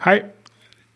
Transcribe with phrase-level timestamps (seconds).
[0.00, 0.22] Hi,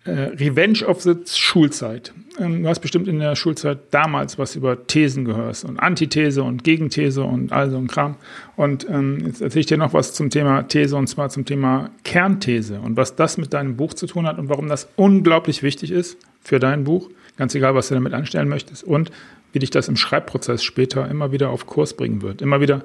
[0.05, 2.15] äh, Revenge of the Schulzeit.
[2.39, 6.63] Ähm, du hast bestimmt in der Schulzeit damals was über Thesen gehört und Antithese und
[6.63, 8.15] Gegenthese und all so ein Kram.
[8.55, 11.91] Und ähm, jetzt erzähle ich dir noch was zum Thema These und zwar zum Thema
[12.05, 15.91] Kernthese und was das mit deinem Buch zu tun hat und warum das unglaublich wichtig
[15.91, 19.11] ist für dein Buch, ganz egal, was du damit anstellen möchtest und
[19.53, 22.83] wie dich das im Schreibprozess später immer wieder auf Kurs bringen wird, immer wieder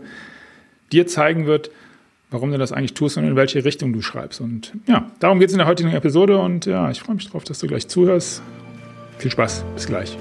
[0.91, 1.70] dir zeigen wird,
[2.30, 4.41] warum du das eigentlich tust und in welche Richtung du schreibst.
[4.41, 7.44] Und ja, darum geht es in der heutigen Episode und ja, ich freue mich darauf,
[7.44, 8.41] dass du gleich zuhörst.
[9.18, 10.18] Viel Spaß, bis gleich.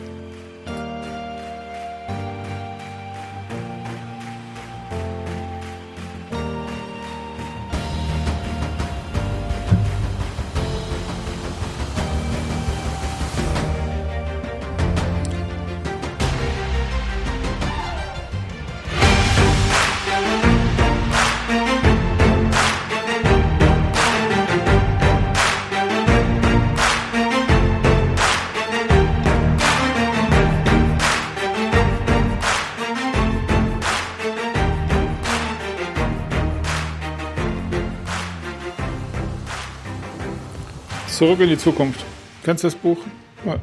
[41.17, 42.05] Zurück in die Zukunft.
[42.45, 42.99] Kennst du das Buch?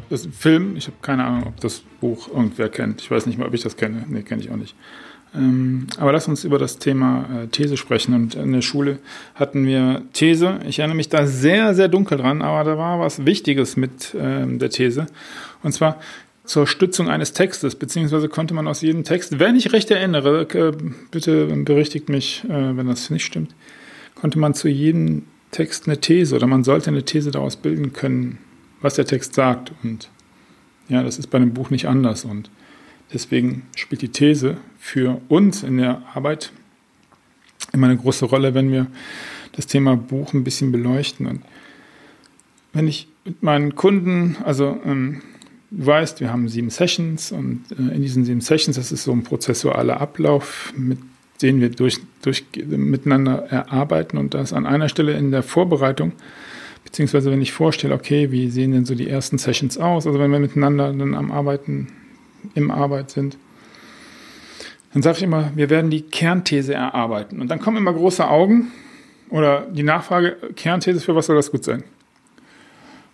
[0.10, 0.76] Das ist ein Film.
[0.76, 3.00] Ich habe keine Ahnung, ob das Buch irgendwer kennt.
[3.02, 4.06] Ich weiß nicht mal, ob ich das kenne.
[4.10, 4.74] Nee, kenne ich auch nicht.
[5.36, 8.16] Ähm, aber lass uns über das Thema äh, These sprechen.
[8.16, 8.98] Und in der Schule
[9.36, 10.62] hatten wir These.
[10.68, 14.58] Ich erinnere mich da sehr, sehr dunkel dran, aber da war was Wichtiges mit ähm,
[14.58, 15.06] der These.
[15.62, 16.00] Und zwar
[16.46, 20.72] zur Stützung eines Textes, beziehungsweise konnte man aus jedem Text, wenn ich recht erinnere, äh,
[21.12, 23.54] bitte berichtigt mich, äh, wenn das nicht stimmt,
[24.16, 28.40] konnte man zu jedem Text eine These oder man sollte eine These daraus bilden können,
[28.82, 29.72] was der Text sagt.
[29.84, 30.10] Und
[30.90, 32.26] ja, das ist bei einem Buch nicht anders.
[32.26, 32.50] Und
[33.14, 36.52] deswegen spielt die These für uns in der Arbeit
[37.72, 38.88] immer eine große Rolle, wenn wir
[39.54, 41.28] das Thema Buch ein bisschen beleuchten.
[41.28, 41.42] Und
[42.74, 45.22] wenn ich mit meinen Kunden, also ähm,
[45.72, 49.12] du weißt, wir haben sieben Sessions und äh, in diesen sieben Sessions, das ist so
[49.12, 51.00] ein prozessualer Ablauf, mit
[51.44, 56.14] den wir durch, durch, miteinander erarbeiten und das an einer Stelle in der Vorbereitung,
[56.84, 60.32] beziehungsweise wenn ich vorstelle, okay, wie sehen denn so die ersten Sessions aus, also wenn
[60.32, 61.88] wir miteinander dann am Arbeiten,
[62.56, 63.38] im Arbeit sind,
[64.94, 67.42] dann sage ich immer, wir werden die Kernthese erarbeiten.
[67.42, 68.72] Und dann kommen immer große Augen
[69.30, 71.84] oder die Nachfrage, Kernthese, für was soll das gut sein?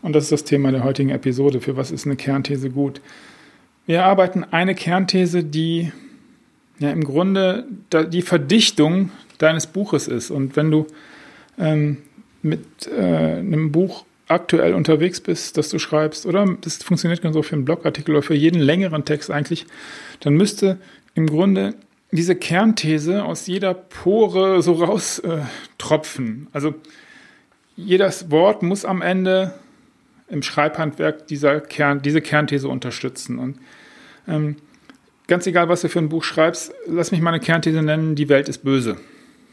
[0.02, 1.62] Und das ist das Thema der heutigen Episode.
[1.62, 3.02] Für was ist eine Kernthese gut?
[3.86, 5.92] Wir erarbeiten eine Kernthese, die
[6.80, 7.66] ja im Grunde
[8.12, 10.32] die Verdichtung deines Buches ist.
[10.32, 10.88] Und wenn du
[11.58, 11.98] ähm,
[12.42, 17.56] mit äh, einem Buch aktuell unterwegs bist, das du schreibst, oder das funktioniert genauso für
[17.56, 19.66] einen Blogartikel oder für jeden längeren Text eigentlich,
[20.20, 20.78] dann müsste
[21.16, 21.74] im Grunde
[22.12, 25.42] diese Kernthese aus jeder Pore so raus äh.
[26.54, 26.76] Also
[27.76, 29.54] jedes Wort muss am Ende
[30.28, 33.40] im Schreibhandwerk dieser Kern, diese Kernthese unterstützen.
[33.40, 33.58] Und
[34.28, 34.58] ähm,
[35.30, 38.28] ganz egal, was du für ein Buch schreibst, lass mich mal eine Kernthese nennen, die
[38.28, 38.98] Welt ist böse.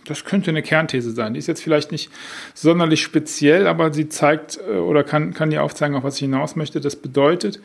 [0.07, 1.35] Das könnte eine Kernthese sein.
[1.35, 2.11] Die ist jetzt vielleicht nicht
[2.55, 6.57] sonderlich speziell, aber sie zeigt äh, oder kann, kann dir aufzeigen, auf was ich hinaus
[6.57, 6.81] möchte.
[6.81, 7.61] Das bedeutet,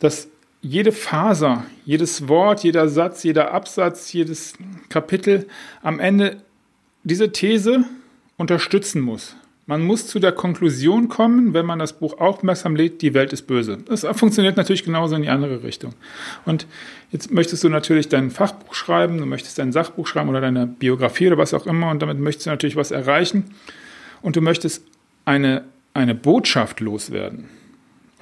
[0.00, 0.28] dass
[0.60, 4.54] jede Faser, jedes Wort, jeder Satz, jeder Absatz, jedes
[4.88, 5.46] Kapitel
[5.82, 6.42] am Ende
[7.04, 7.84] diese These
[8.36, 9.36] unterstützen muss.
[9.68, 13.46] Man muss zu der Konklusion kommen, wenn man das Buch aufmerksam lädt, die Welt ist
[13.46, 13.76] böse.
[13.86, 15.92] Das funktioniert natürlich genauso in die andere Richtung.
[16.46, 16.66] Und
[17.10, 21.26] jetzt möchtest du natürlich dein Fachbuch schreiben, du möchtest dein Sachbuch schreiben oder deine Biografie
[21.26, 23.44] oder was auch immer und damit möchtest du natürlich was erreichen
[24.22, 24.86] und du möchtest
[25.26, 27.50] eine, eine Botschaft loswerden.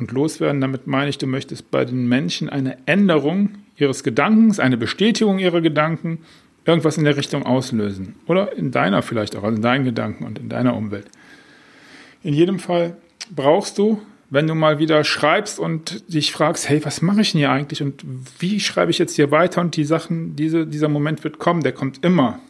[0.01, 4.77] Und loswerden, damit meine ich, du möchtest bei den Menschen eine Änderung ihres Gedankens, eine
[4.77, 6.19] Bestätigung ihrer Gedanken,
[6.65, 8.17] irgendwas in der Richtung auslösen.
[8.27, 11.06] Oder in deiner vielleicht auch, also in deinen Gedanken und in deiner Umwelt.
[12.26, 12.97] In jedem Fall
[13.31, 17.38] brauchst du, wenn du mal wieder schreibst und dich fragst, hey, was mache ich denn
[17.38, 18.04] hier eigentlich und
[18.41, 21.70] wie schreibe ich jetzt hier weiter und die Sachen, diese, dieser Moment wird kommen, der
[21.70, 22.41] kommt immer.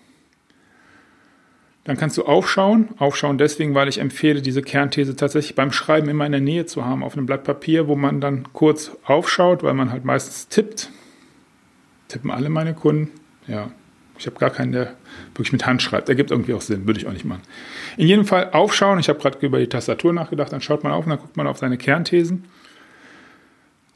[1.85, 2.89] Dann kannst du aufschauen.
[2.97, 6.87] Aufschauen deswegen, weil ich empfehle, diese Kernthese tatsächlich beim Schreiben immer in der Nähe zu
[6.87, 10.91] haben, auf einem Blatt Papier, wo man dann kurz aufschaut, weil man halt meistens tippt.
[12.09, 13.11] Tippen alle meine Kunden.
[13.47, 13.73] Ja,
[14.19, 14.95] ich habe gar keinen, der
[15.35, 16.09] wirklich mit Hand schreibt.
[16.09, 17.43] Ergibt irgendwie auch Sinn, würde ich auch nicht machen.
[17.97, 18.99] In jedem Fall aufschauen.
[18.99, 20.53] Ich habe gerade über die Tastatur nachgedacht.
[20.53, 22.45] Dann schaut man auf und dann guckt man auf seine Kernthesen.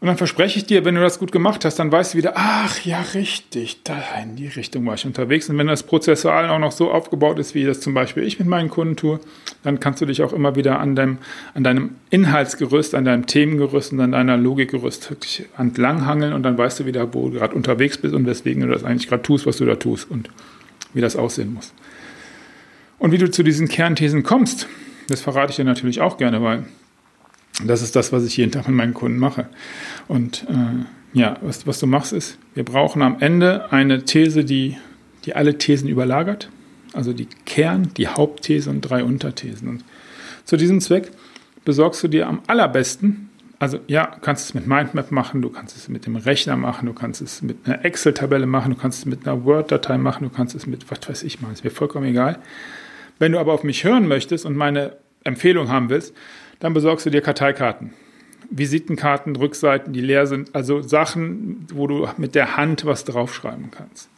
[0.01, 2.33] Und dann verspreche ich dir, wenn du das gut gemacht hast, dann weißt du wieder,
[2.35, 5.51] ach ja, richtig, da in die Richtung war ich unterwegs.
[5.51, 8.49] Und wenn das prozessual auch noch so aufgebaut ist, wie das zum Beispiel ich mit
[8.49, 9.21] meinen Kunden tue,
[9.63, 11.19] dann kannst du dich auch immer wieder an deinem,
[11.53, 16.81] an deinem Inhaltsgerüst, an deinem Themengerüst und an deiner Logikgerüst wirklich entlanghangeln und dann weißt
[16.81, 19.59] du wieder, wo du gerade unterwegs bist und weswegen du das eigentlich gerade tust, was
[19.59, 20.31] du da tust und
[20.95, 21.75] wie das aussehen muss.
[22.99, 24.67] Und wie du zu diesen Kernthesen kommst,
[25.11, 26.65] Das verrate ich dir natürlich auch gerne, weil
[27.67, 29.47] das ist das, was ich jeden Tag mit meinen Kunden mache.
[30.09, 34.77] Und äh, ja, was, was du machst ist, wir brauchen am Ende eine These, die,
[35.25, 36.51] die alle Thesen überlagert.
[36.93, 39.69] Also die Kern, die Hauptthese und drei Unterthesen.
[39.69, 39.85] Und
[40.45, 41.11] zu diesem Zweck
[41.65, 43.31] besorgst du dir am allerbesten,
[43.61, 46.87] also ja, du kannst es mit Mindmap machen, du kannst es mit dem Rechner machen,
[46.87, 50.35] du kannst es mit einer Excel-Tabelle machen, du kannst es mit einer Word-Datei machen, du
[50.35, 52.39] kannst es mit, was weiß ich machen, ist mir vollkommen egal.
[53.19, 56.15] Wenn du aber auf mich hören möchtest und meine Empfehlung haben willst,
[56.61, 57.93] dann besorgst du dir Karteikarten.
[58.51, 64.09] Visitenkarten, Rückseiten, die leer sind, also Sachen, wo du mit der Hand was draufschreiben kannst.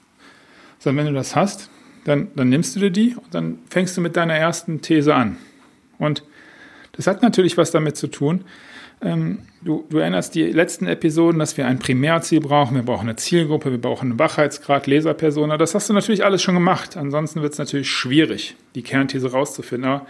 [0.79, 1.71] So, wenn du das hast,
[2.05, 5.37] dann, dann nimmst du dir die und dann fängst du mit deiner ersten These an.
[5.99, 6.25] Und
[6.93, 8.45] das hat natürlich was damit zu tun.
[9.03, 13.17] Ähm, du, du, erinnerst die letzten Episoden, dass wir ein Primärziel brauchen, wir brauchen eine
[13.17, 15.59] Zielgruppe, wir brauchen einen Wachheitsgrad, Leserpersona.
[15.59, 16.97] Das hast du natürlich alles schon gemacht.
[16.97, 19.91] Ansonsten wird es natürlich schwierig, die Kernthese rauszufinden.
[19.91, 20.07] Aber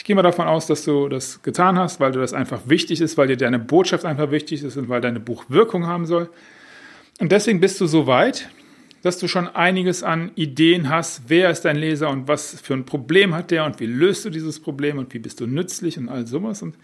[0.00, 3.02] ich gehe mal davon aus, dass du das getan hast, weil du das einfach wichtig
[3.02, 6.30] ist, weil dir deine Botschaft einfach wichtig ist und weil deine Buch Wirkung haben soll.
[7.18, 8.48] Und deswegen bist du so weit,
[9.02, 12.86] dass du schon einiges an Ideen hast, wer ist dein Leser und was für ein
[12.86, 16.08] Problem hat der und wie löst du dieses Problem und wie bist du nützlich und
[16.08, 16.62] all sowas.
[16.62, 16.76] Und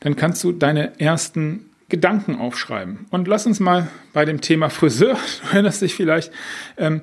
[0.00, 3.06] dann kannst du deine ersten Gedanken aufschreiben.
[3.08, 6.30] Und lass uns mal bei dem Thema Friseur, du erinnerst dich vielleicht,
[6.76, 7.00] ähm,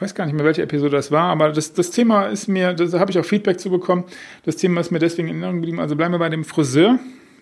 [0.00, 2.98] weiß gar nicht mehr, welche Episode das war, aber das, das Thema ist mir, da
[2.98, 4.04] habe ich auch Feedback zu bekommen,
[4.44, 5.80] das Thema ist mir deswegen in Erinnerung geblieben.
[5.80, 6.98] Also bleiben wir bei dem Friseur,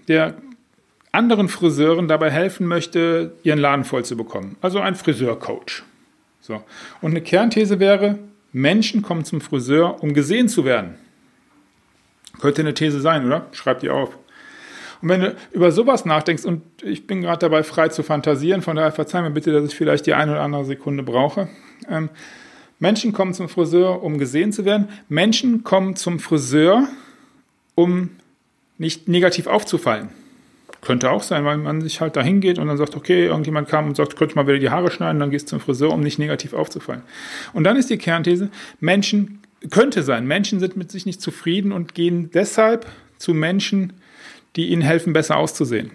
[0.09, 0.35] der
[1.13, 4.57] anderen Friseuren dabei helfen möchte, ihren Laden voll zu bekommen.
[4.61, 5.83] Also ein Friseurcoach.
[6.41, 6.63] So.
[7.01, 8.19] Und eine Kernthese wäre,
[8.53, 10.95] Menschen kommen zum Friseur, um gesehen zu werden.
[12.41, 13.47] Könnte eine These sein, oder?
[13.53, 14.17] Schreib die auf.
[15.01, 18.77] Und wenn du über sowas nachdenkst, und ich bin gerade dabei, frei zu fantasieren, von
[18.77, 21.49] daher verzeih mir bitte, dass ich vielleicht die eine oder andere Sekunde brauche.
[21.89, 22.11] Ähm,
[22.79, 24.89] Menschen kommen zum Friseur, um gesehen zu werden.
[25.09, 26.89] Menschen kommen zum Friseur,
[27.75, 28.11] um
[28.79, 30.11] nicht negativ aufzufallen.
[30.81, 33.89] Könnte auch sein, weil man sich halt dahin geht und dann sagt, okay, irgendjemand kam
[33.89, 36.01] und sagt, könnte ich mal wieder die Haare schneiden, dann gehst du zum Friseur, um
[36.01, 37.03] nicht negativ aufzufallen.
[37.53, 38.49] Und dann ist die Kernthese,
[38.79, 39.41] Menschen,
[39.71, 42.87] könnte sein, Menschen sind mit sich nicht zufrieden und gehen deshalb
[43.19, 43.95] zu Menschen,
[44.55, 45.91] die ihnen helfen, besser auszusehen.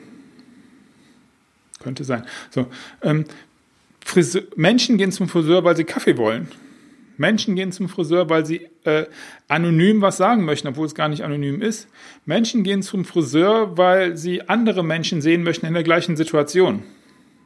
[1.81, 2.25] Könnte sein.
[2.49, 2.67] So,
[3.01, 3.23] ähm,
[4.03, 6.49] Friseur, Menschen gehen zum Friseur, weil sie Kaffee wollen.
[7.17, 9.05] Menschen gehen zum Friseur, weil sie äh,
[9.47, 11.87] anonym was sagen möchten, obwohl es gar nicht anonym ist.
[12.25, 16.83] Menschen gehen zum Friseur, weil sie andere Menschen sehen möchten in der gleichen Situation.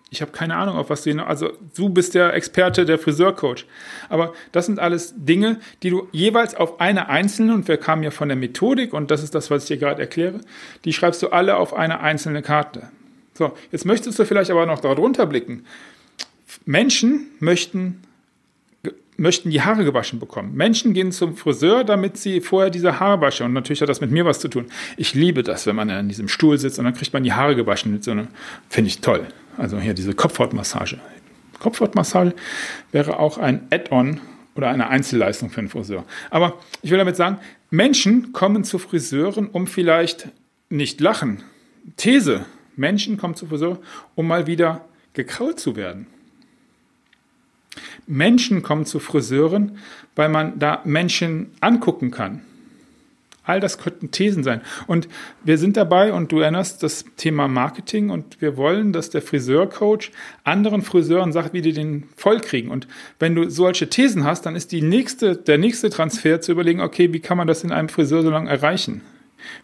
[0.10, 3.66] Ich habe keine Ahnung, auf was du, also du bist der Experte, der Friseurcoach.
[4.08, 8.12] Aber das sind alles Dinge, die du jeweils auf eine einzelne, und wir kamen ja
[8.12, 10.40] von der Methodik, und das ist das, was ich dir gerade erkläre,
[10.86, 12.90] die schreibst du alle auf eine einzelne Karte.
[13.34, 15.66] So, jetzt möchtest du vielleicht aber noch darunter blicken.
[16.66, 18.02] Menschen möchten
[19.18, 20.56] möchten die Haare gewaschen bekommen.
[20.56, 23.46] Menschen gehen zum Friseur, damit sie vorher diese Haare waschen.
[23.48, 24.68] Und natürlich hat das mit mir was zu tun.
[24.96, 27.56] Ich liebe das, wenn man in diesem Stuhl sitzt und dann kriegt man die Haare
[27.56, 28.28] gewaschen mit so einem,
[28.70, 29.26] finde ich toll.
[29.58, 31.00] Also hier diese Kopfhautmassage.
[31.60, 32.34] Kopfhautmassage
[32.92, 34.22] wäre auch ein Add-on
[34.56, 36.06] oder eine Einzelleistung für einen Friseur.
[36.30, 40.30] Aber ich will damit sagen, Menschen kommen zu Friseuren, um vielleicht
[40.70, 41.44] nicht lachen.
[41.98, 42.46] These.
[42.76, 43.80] Menschen kommen zu Friseur,
[44.14, 46.06] um mal wieder gekrault zu werden.
[48.08, 49.78] Menschen kommen zu Friseuren,
[50.16, 52.42] weil man da Menschen angucken kann.
[53.44, 54.62] All das könnten Thesen sein.
[54.88, 55.08] Und
[55.46, 60.12] wir sind dabei, und du erinnerst das Thema Marketing, und wir wollen, dass der Friseurcoach
[60.44, 62.72] anderen Friseuren sagt, wie die den vollkriegen.
[62.72, 66.82] Und wenn du solche Thesen hast, dann ist die nächste, der nächste Transfer zu überlegen,
[66.82, 69.02] okay, wie kann man das in einem Friseursalon erreichen?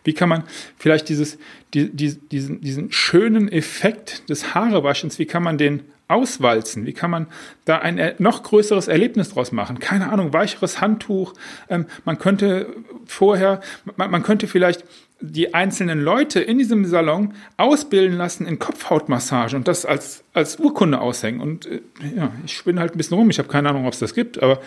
[0.06, 0.44] Wie kann man
[0.78, 1.38] vielleicht dieses,
[1.74, 6.86] die, die, diesen, diesen schönen Effekt des Haarewaschens, wie kann man den auswalzen?
[6.86, 7.28] Wie kann man
[7.66, 9.80] da ein noch größeres Erlebnis draus machen?
[9.80, 11.34] Keine Ahnung, weicheres Handtuch.
[11.70, 12.68] Ähm, man könnte
[13.06, 13.62] vorher,
[13.96, 14.84] man, man könnte vielleicht
[15.26, 21.00] die einzelnen Leute in diesem Salon ausbilden lassen in Kopfhautmassage und das als, als Urkunde
[21.00, 21.40] aushängen.
[21.40, 21.80] Und äh,
[22.18, 24.44] ja, ich spinne halt ein bisschen rum, ich habe keine Ahnung, ob es das gibt,
[24.44, 24.60] aber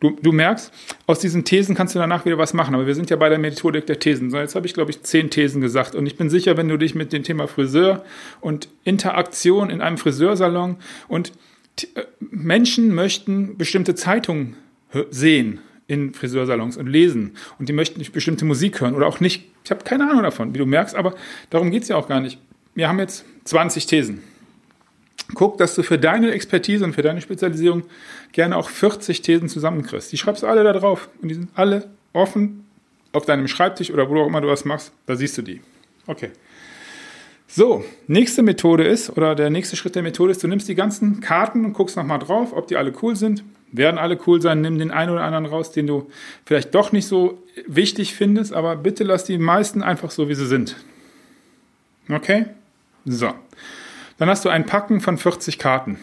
[0.00, 0.72] du, du merkst,
[1.06, 2.74] aus diesen Thesen kannst du danach wieder was machen.
[2.74, 4.30] Aber wir sind ja bei der Methodik der Thesen.
[4.30, 5.94] So, jetzt habe ich, glaube ich, zehn Thesen gesagt.
[5.94, 8.04] Und ich bin sicher, wenn du dich mit dem Thema Friseur
[8.40, 10.76] und Interaktion in einem Friseursalon
[11.06, 11.32] und
[11.94, 14.56] äh, Menschen möchten bestimmte Zeitungen
[15.10, 15.60] sehen
[15.90, 19.50] in Friseursalons und lesen und die möchten nicht bestimmte Musik hören oder auch nicht.
[19.64, 21.16] Ich habe keine Ahnung davon, wie du merkst, aber
[21.50, 22.38] darum geht es ja auch gar nicht.
[22.74, 24.22] Wir haben jetzt 20 Thesen.
[25.34, 27.82] Guck, dass du für deine Expertise und für deine Spezialisierung
[28.30, 30.12] gerne auch 40 Thesen zusammenkriegst.
[30.12, 32.64] Die schreibst du alle da drauf und die sind alle offen
[33.12, 35.60] auf deinem Schreibtisch oder wo auch immer du was machst, da siehst du die.
[36.06, 36.30] Okay.
[37.48, 41.20] So, nächste Methode ist, oder der nächste Schritt der Methode ist, du nimmst die ganzen
[41.20, 44.78] Karten und guckst nochmal drauf, ob die alle cool sind Werden alle cool sein, nimm
[44.78, 46.10] den einen oder anderen raus, den du
[46.44, 50.46] vielleicht doch nicht so wichtig findest, aber bitte lass die meisten einfach so, wie sie
[50.46, 50.76] sind.
[52.08, 52.46] Okay?
[53.04, 53.32] So.
[54.18, 55.98] Dann hast du ein Packen von 40 Karten.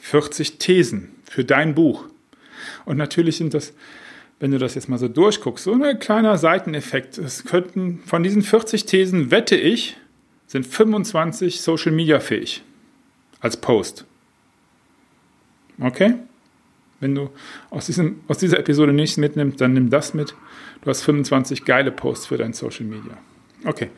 [0.00, 2.04] 40 Thesen für dein Buch.
[2.84, 3.72] Und natürlich sind das,
[4.40, 7.18] wenn du das jetzt mal so durchguckst, so ein kleiner Seiteneffekt.
[7.18, 9.96] Es könnten von diesen 40 Thesen, wette ich,
[10.46, 12.62] sind 25 Social Media fähig.
[13.40, 14.06] Als Post.
[15.80, 16.14] Okay?
[17.02, 17.30] Wenn du
[17.68, 20.36] aus, diesem, aus dieser Episode nichts mitnimmst, dann nimm das mit.
[20.82, 23.18] Du hast 25 geile Posts für dein Social Media.
[23.64, 23.90] Okay.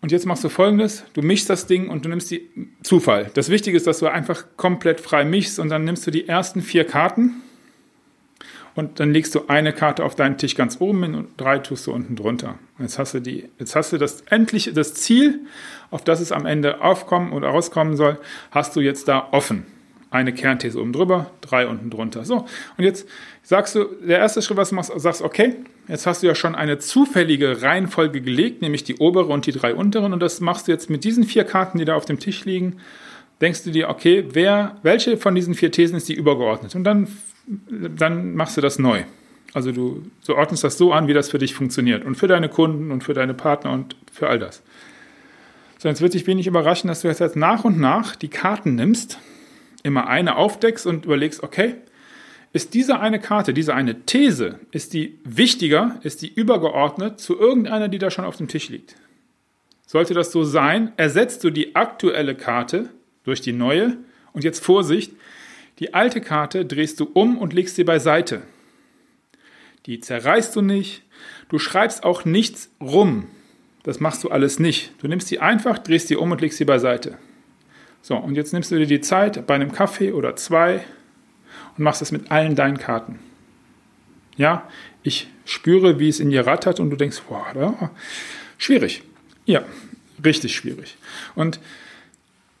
[0.00, 2.50] Und jetzt machst du folgendes: Du mischst das Ding und du nimmst die
[2.82, 3.30] Zufall.
[3.34, 6.62] Das Wichtige ist, dass du einfach komplett frei mischst und dann nimmst du die ersten
[6.62, 7.42] vier Karten
[8.74, 11.86] und dann legst du eine Karte auf deinen Tisch ganz oben hin und drei tust
[11.86, 12.58] du unten drunter.
[12.80, 15.46] Jetzt hast du die, jetzt hast du das endlich das Ziel,
[15.92, 18.18] auf das es am Ende aufkommen oder rauskommen soll,
[18.50, 19.64] hast du jetzt da offen
[20.14, 22.24] eine Kernthese oben drüber, drei unten drunter.
[22.24, 23.08] So, und jetzt
[23.42, 25.56] sagst du, der erste Schritt, was du machst, sagst, okay,
[25.88, 29.74] jetzt hast du ja schon eine zufällige Reihenfolge gelegt, nämlich die obere und die drei
[29.74, 32.44] unteren, und das machst du jetzt mit diesen vier Karten, die da auf dem Tisch
[32.44, 32.76] liegen,
[33.40, 36.76] denkst du dir, okay, wer, welche von diesen vier Thesen ist die übergeordnet?
[36.76, 37.08] Und dann,
[37.68, 39.02] dann machst du das neu.
[39.52, 42.04] Also du, du ordnest das so an, wie das für dich funktioniert.
[42.04, 44.62] Und für deine Kunden und für deine Partner und für all das.
[45.78, 49.18] So, jetzt wird dich wenig überraschen, dass du jetzt nach und nach die Karten nimmst,
[49.84, 51.76] immer eine aufdeckst und überlegst, okay,
[52.52, 57.88] ist diese eine Karte, diese eine These, ist die wichtiger, ist die übergeordnet zu irgendeiner,
[57.88, 58.96] die da schon auf dem Tisch liegt?
[59.86, 62.88] Sollte das so sein, ersetzt du die aktuelle Karte
[63.24, 63.96] durch die neue
[64.32, 65.12] und jetzt Vorsicht,
[65.78, 68.42] die alte Karte drehst du um und legst sie beiseite.
[69.86, 71.02] Die zerreißt du nicht,
[71.48, 73.26] du schreibst auch nichts rum.
[73.82, 74.92] Das machst du alles nicht.
[75.02, 77.18] Du nimmst sie einfach, drehst sie um und legst sie beiseite.
[78.04, 80.84] So, und jetzt nimmst du dir die Zeit bei einem Kaffee oder zwei
[81.78, 83.18] und machst das mit allen deinen Karten.
[84.36, 84.68] Ja,
[85.02, 87.90] ich spüre, wie es in dir rattert und du denkst, boah, ja,
[88.58, 89.04] schwierig.
[89.46, 89.62] Ja,
[90.22, 90.98] richtig schwierig.
[91.34, 91.60] Und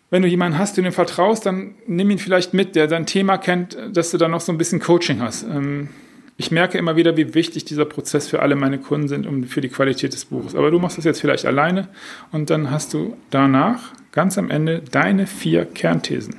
[0.08, 3.36] wenn du jemanden hast, den du vertraust, dann nimm ihn vielleicht mit, der dein Thema
[3.36, 5.42] kennt, dass du da noch so ein bisschen Coaching hast.
[5.42, 5.90] Ähm,
[6.38, 9.60] ich merke immer wieder, wie wichtig dieser Prozess für alle meine Kunden sind und für
[9.60, 10.54] die Qualität des Buches.
[10.54, 11.88] Aber du machst das jetzt vielleicht alleine
[12.32, 16.36] und dann hast du danach ganz am Ende deine vier Kernthesen.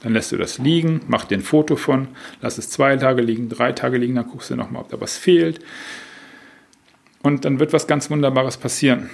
[0.00, 2.08] Dann lässt du das liegen, mach dir ein Foto von,
[2.40, 5.16] lass es zwei Tage liegen, drei Tage liegen, dann guckst du nochmal, ob da was
[5.16, 5.60] fehlt.
[7.22, 9.10] Und dann wird was ganz Wunderbares passieren.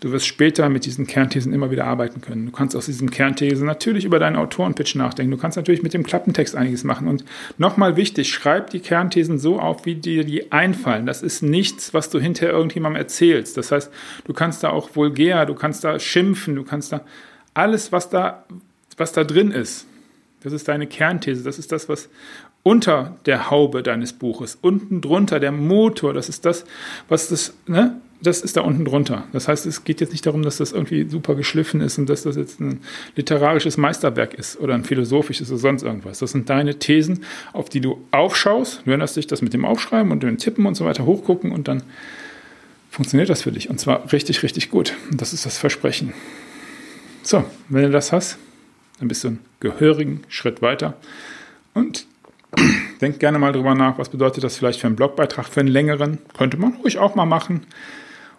[0.00, 2.46] Du wirst später mit diesen Kernthesen immer wieder arbeiten können.
[2.46, 5.30] Du kannst aus diesen Kernthesen natürlich über deinen Autorenpitch nachdenken.
[5.30, 7.08] Du kannst natürlich mit dem Klappentext einiges machen.
[7.08, 7.24] Und
[7.56, 11.06] nochmal wichtig, schreib die Kernthesen so auf, wie dir die einfallen.
[11.06, 13.56] Das ist nichts, was du hinterher irgendjemandem erzählst.
[13.56, 13.90] Das heißt,
[14.24, 17.00] du kannst da auch vulgär, du kannst da schimpfen, du kannst da
[17.54, 18.44] alles, was da,
[18.98, 19.86] was da drin ist.
[20.42, 21.42] Das ist deine Kernthese.
[21.42, 22.10] Das ist das, was
[22.62, 26.12] unter der Haube deines Buches, unten drunter der Motor.
[26.12, 26.64] Das ist das,
[27.08, 28.00] was das, ne?
[28.20, 29.24] Das ist da unten drunter.
[29.32, 32.22] Das heißt, es geht jetzt nicht darum, dass das irgendwie super geschliffen ist und dass
[32.22, 32.80] das jetzt ein
[33.14, 36.20] literarisches Meisterwerk ist oder ein philosophisches oder sonst irgendwas.
[36.20, 38.82] Das sind deine Thesen, auf die du aufschaust.
[38.84, 41.68] Du erinnerst dich das mit dem Aufschreiben und dem Tippen und so weiter hochgucken und
[41.68, 41.82] dann
[42.90, 43.68] funktioniert das für dich.
[43.68, 44.94] Und zwar richtig, richtig gut.
[45.10, 46.14] Und das ist das Versprechen.
[47.22, 48.38] So, wenn du das hast,
[48.98, 50.94] dann bist du einen gehörigen Schritt weiter.
[51.74, 52.06] Und
[53.02, 56.18] denk gerne mal drüber nach, was bedeutet das vielleicht für einen Blogbeitrag, für einen längeren.
[56.38, 57.66] Könnte man ruhig auch mal machen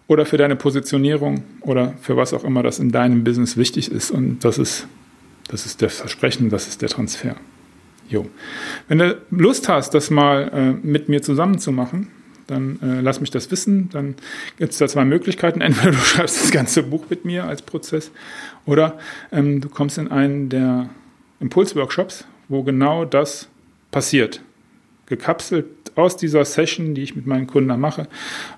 [0.08, 4.10] oder für deine Positionierung oder für was auch immer das in deinem Business wichtig ist.
[4.10, 4.88] Und das ist,
[5.48, 7.36] das ist der Versprechen, das ist der Transfer.
[8.08, 8.26] Jo.
[8.88, 12.08] Wenn du Lust hast, das mal äh, mit mir zusammen zu machen,
[12.46, 13.90] dann äh, lass mich das wissen.
[13.90, 14.14] Dann
[14.56, 15.60] gibt es da zwei Möglichkeiten.
[15.60, 18.10] Entweder du schreibst das ganze Buch mit mir als Prozess
[18.64, 18.98] oder
[19.30, 20.88] ähm, du kommst in einen der
[21.40, 23.48] Impulsworkshops, wo genau das
[23.90, 24.40] passiert.
[25.04, 25.66] Gekapselt
[25.98, 28.06] aus dieser Session, die ich mit meinen Kunden mache,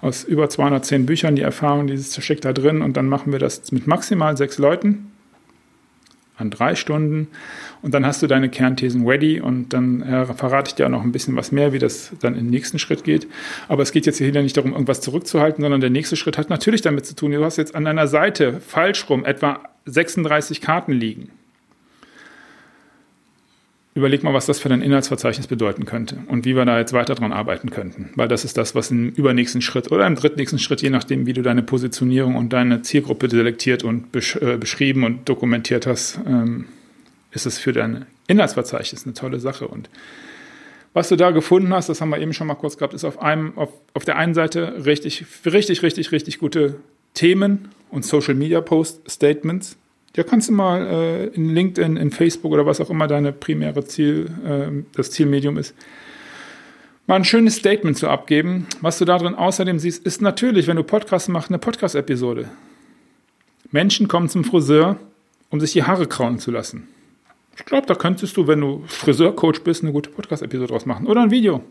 [0.02, 2.82] aus über 210 Büchern, die Erfahrung, dieses steckt da drin.
[2.82, 5.11] Und dann machen wir das mit maximal sechs Leuten
[6.37, 7.28] an drei Stunden.
[7.82, 9.40] Und dann hast du deine Kernthesen ready.
[9.40, 12.37] Und dann äh, verrate ich dir auch noch ein bisschen was mehr, wie das dann
[12.37, 13.26] im nächsten Schritt geht.
[13.68, 16.82] Aber es geht jetzt hier nicht darum, irgendwas zurückzuhalten, sondern der nächste Schritt hat natürlich
[16.82, 21.30] damit zu tun, du hast jetzt an deiner Seite falsch rum etwa 36 Karten liegen
[23.94, 27.14] überleg mal, was das für dein Inhaltsverzeichnis bedeuten könnte und wie wir da jetzt weiter
[27.14, 28.11] dran arbeiten könnten.
[28.14, 31.32] Weil das ist das, was im übernächsten Schritt oder im drittnächsten Schritt, je nachdem, wie
[31.32, 36.66] du deine Positionierung und deine Zielgruppe selektiert und besch äh, beschrieben und dokumentiert hast, ähm,
[37.32, 39.66] ist es für dein Inhaltsverzeichnis eine tolle Sache.
[39.66, 39.90] Und
[40.92, 43.20] was du da gefunden hast, das haben wir eben schon mal kurz gehabt, ist auf
[43.20, 46.76] einem, auf, auf der einen Seite richtig, richtig, richtig, richtig gute
[47.14, 49.76] Themen und Social Media Post Statements
[50.17, 53.85] ja, kannst du mal äh, in LinkedIn, in Facebook oder was auch immer deine primäre
[53.85, 55.75] Ziel, äh, das Zielmedium ist,
[57.07, 58.67] mal ein schönes Statement zu abgeben.
[58.81, 62.49] Was du darin außerdem siehst, ist natürlich, wenn du Podcasts machst, eine Podcast-Episode.
[63.71, 64.97] Menschen kommen zum Friseur,
[65.50, 66.88] um sich die Haare krauen zu lassen.
[67.57, 71.07] Ich glaube, da könntest du, wenn du Friseurcoach bist, eine gute Podcast-Episode draus machen.
[71.07, 71.62] Oder ein Video.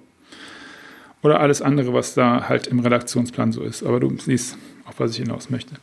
[1.24, 3.84] Oder alles andere, was da halt im Redaktionsplan so ist.
[3.84, 5.76] Aber du siehst, auf was ich hinaus möchte.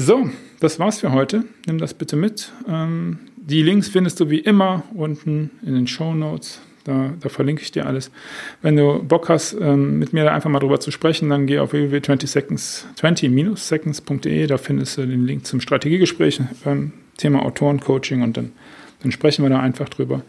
[0.00, 1.42] So, das war's für heute.
[1.66, 2.52] Nimm das bitte mit.
[2.68, 6.60] Ähm, die Links findest du wie immer unten in den Show Notes.
[6.84, 8.12] Da, da, verlinke ich dir alles.
[8.62, 11.58] Wenn du Bock hast, ähm, mit mir da einfach mal drüber zu sprechen, dann geh
[11.58, 14.46] auf www.20seconds.de.
[14.46, 18.52] Da findest du den Link zum Strategiegespräch beim Thema Autorencoaching und dann,
[19.02, 20.22] dann sprechen wir da einfach drüber.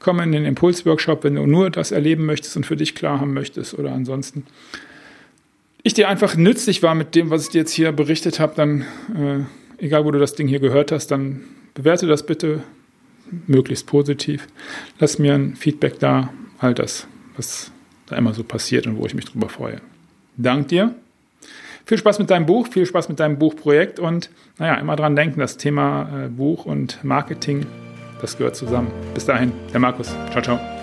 [0.00, 3.34] Komm in den Impulsworkshop, wenn du nur das erleben möchtest und für dich klar haben
[3.34, 4.42] möchtest oder ansonsten
[5.86, 8.80] ich dir einfach nützlich war mit dem, was ich dir jetzt hier berichtet habe, dann,
[9.14, 9.44] äh,
[9.78, 11.42] egal wo du das Ding hier gehört hast, dann
[11.74, 12.64] bewerte das bitte
[13.46, 14.48] möglichst positiv.
[14.98, 17.70] Lass mir ein Feedback da, all das, was
[18.06, 19.80] da immer so passiert und wo ich mich drüber freue.
[20.36, 20.92] Dank dir.
[21.84, 25.38] Viel Spaß mit deinem Buch, viel Spaß mit deinem Buchprojekt und naja, immer dran denken,
[25.38, 27.64] das Thema äh, Buch und Marketing,
[28.20, 28.90] das gehört zusammen.
[29.14, 30.08] Bis dahin, der Markus.
[30.32, 30.75] Ciao, ciao.